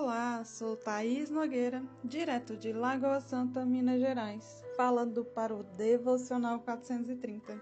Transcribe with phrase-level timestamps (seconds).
[0.00, 7.60] Olá, sou Thaís Nogueira, direto de Lagoa Santa, Minas Gerais, falando para o Devocional 430.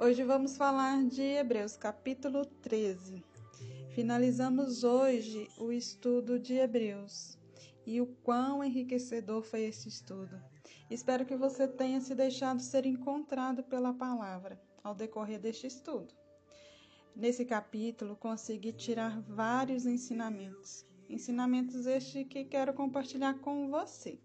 [0.00, 3.24] Hoje vamos falar de Hebreus, capítulo 13.
[3.94, 7.38] Finalizamos hoje o estudo de Hebreus
[7.86, 10.42] e o quão enriquecedor foi esse estudo.
[10.90, 16.12] Espero que você tenha se deixado ser encontrado pela palavra ao decorrer deste estudo.
[17.14, 24.18] Nesse capítulo, consegui tirar vários ensinamentos Ensinamentos este que quero compartilhar com você.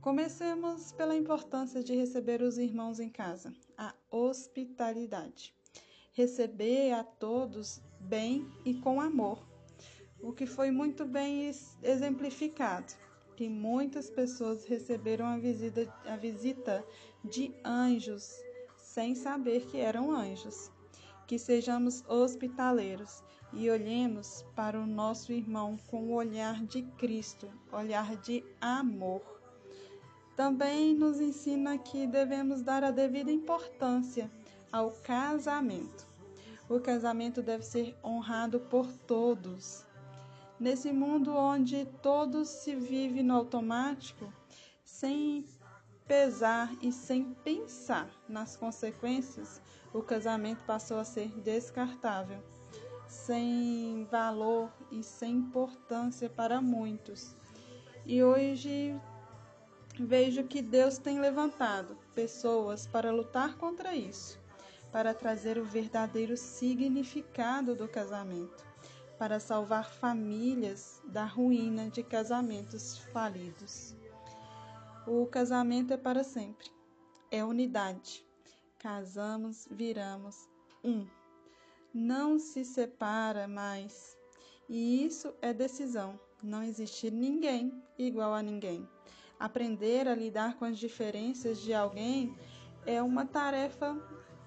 [0.00, 5.54] Comecemos pela importância de receber os irmãos em casa, a hospitalidade.
[6.12, 9.46] Receber a todos bem e com amor,
[10.20, 11.50] o que foi muito bem
[11.82, 12.92] exemplificado,
[13.36, 16.84] que muitas pessoas receberam a visita, a visita
[17.24, 18.34] de anjos
[18.76, 20.70] sem saber que eram anjos
[21.26, 23.22] que sejamos hospitaleiros
[23.56, 29.22] e olhemos para o nosso irmão com o olhar de Cristo, olhar de amor.
[30.36, 34.30] Também nos ensina que devemos dar a devida importância
[34.72, 36.06] ao casamento.
[36.68, 39.84] O casamento deve ser honrado por todos.
[40.58, 44.32] Nesse mundo onde todos se vive no automático,
[44.84, 45.44] sem
[46.06, 49.60] pesar e sem pensar nas consequências,
[49.92, 52.42] o casamento passou a ser descartável,
[53.14, 57.34] sem valor e sem importância para muitos.
[58.04, 58.94] E hoje
[59.98, 64.38] vejo que Deus tem levantado pessoas para lutar contra isso,
[64.92, 68.66] para trazer o verdadeiro significado do casamento,
[69.18, 73.94] para salvar famílias da ruína de casamentos falidos.
[75.06, 76.68] O casamento é para sempre.
[77.30, 78.26] É unidade.
[78.78, 80.48] Casamos, viramos
[80.82, 81.06] um.
[81.94, 84.18] Não se separa mais.
[84.68, 86.18] E isso é decisão.
[86.42, 88.88] Não existe ninguém igual a ninguém.
[89.38, 92.36] Aprender a lidar com as diferenças de alguém
[92.84, 93.96] é uma tarefa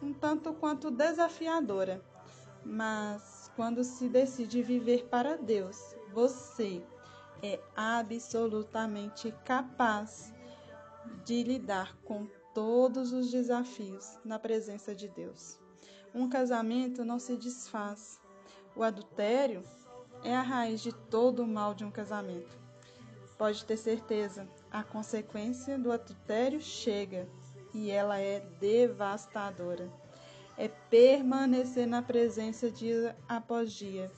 [0.02, 2.04] um tanto quanto desafiadora.
[2.66, 6.84] Mas quando se decide viver para Deus, você
[7.42, 10.34] é absolutamente capaz
[11.24, 15.66] de lidar com todos os desafios na presença de Deus.
[16.18, 18.20] Um casamento não se desfaz.
[18.76, 19.64] O adultério
[20.24, 22.58] é a raiz de todo o mal de um casamento.
[23.38, 27.30] Pode ter certeza, a consequência do adultério chega
[27.72, 29.94] e ela é devastadora.
[30.58, 34.12] É permanecer na presença dia após dia.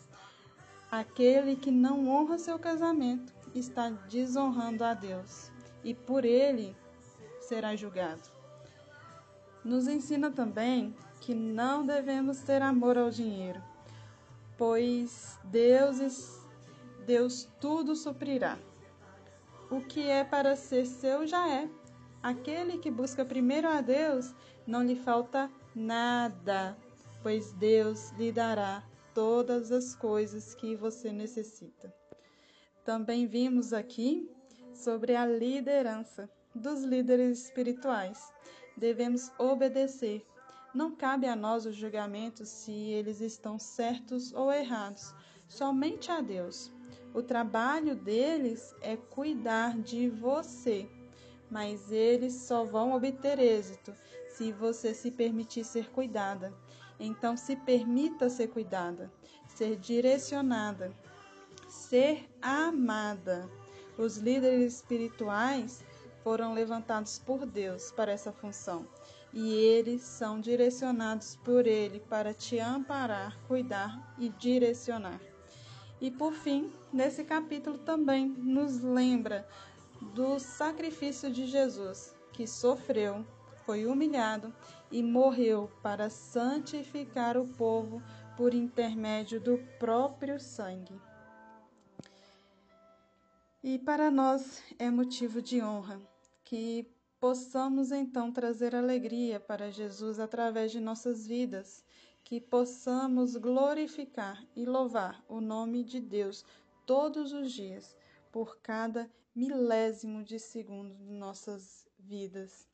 [0.90, 5.52] Aquele que não honra seu casamento está desonrando a Deus
[5.84, 6.74] e por ele
[7.42, 8.24] será julgado.
[9.66, 13.62] Nos ensina também que não devemos ter amor ao dinheiro,
[14.58, 16.42] pois Deus,
[17.06, 18.58] Deus tudo suprirá.
[19.70, 21.70] O que é para ser seu já é.
[22.22, 24.34] Aquele que busca primeiro a Deus,
[24.66, 26.76] não lhe falta nada,
[27.22, 31.94] pois Deus lhe dará todas as coisas que você necessita.
[32.84, 34.30] Também vimos aqui
[34.74, 38.32] sobre a liderança dos líderes espirituais.
[38.76, 40.26] Devemos obedecer.
[40.72, 45.16] Não cabe a nós o julgamento se eles estão certos ou errados,
[45.48, 46.72] somente a Deus.
[47.12, 50.88] O trabalho deles é cuidar de você,
[51.50, 53.96] mas eles só vão obter êxito
[54.28, 56.54] se você se permitir ser cuidada.
[57.00, 59.12] Então, se permita ser cuidada,
[59.48, 60.94] ser direcionada,
[61.68, 63.50] ser amada.
[63.98, 65.84] Os líderes espirituais
[66.24, 68.86] foram levantados por Deus para essa função
[69.34, 75.20] e eles são direcionados por Ele para te amparar, cuidar e direcionar.
[76.02, 79.48] E por fim, nesse capítulo também nos lembra
[80.14, 83.26] do sacrifício de Jesus, que sofreu,
[83.66, 84.54] foi humilhado
[84.92, 88.02] e morreu para santificar o povo
[88.38, 91.00] por intermédio do próprio sangue.
[93.62, 96.00] E para nós é motivo de honra
[96.46, 96.88] que
[97.20, 101.84] possamos então trazer alegria para Jesus através de nossas vidas,
[102.24, 106.46] que possamos glorificar e louvar o nome de Deus
[106.86, 107.96] todos os dias,
[108.32, 112.68] por cada milésimo de segundo de nossas vidas.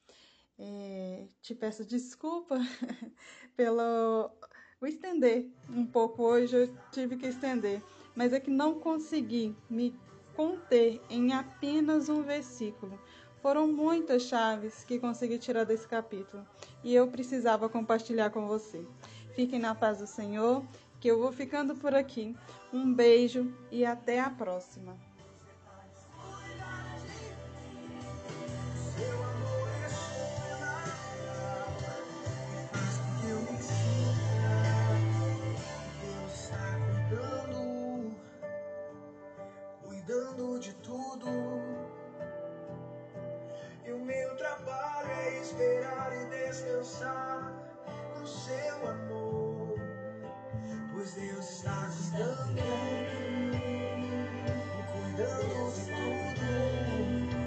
[0.57, 2.57] É, te peço desculpa
[3.55, 4.31] pelo
[4.79, 7.81] o estender um pouco hoje, eu tive que estender,
[8.15, 9.97] mas é que não consegui me
[10.35, 12.99] conter em apenas um versículo.
[13.45, 16.43] Foram muitas chaves que consegui tirar desse capítulo
[16.83, 18.83] e eu precisava compartilhar com você.
[19.35, 20.65] Fiquem na paz do Senhor,
[20.99, 22.35] que eu vou ficando por aqui.
[22.73, 24.97] Um beijo e até a próxima.